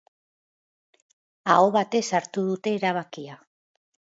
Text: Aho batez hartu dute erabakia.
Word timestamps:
Aho 1.55 1.69
batez 1.77 2.03
hartu 2.21 2.47
dute 2.49 2.75
erabakia. 2.79 3.41